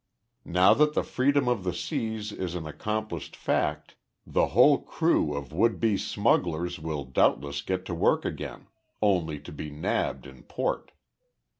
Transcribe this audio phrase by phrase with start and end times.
[0.47, 5.53] "Now that the freedom of the seas is an accomplished fact the whole crew of
[5.53, 8.65] would be smugglers will doubtless get to work again,
[8.99, 10.91] only to be nabbed in port.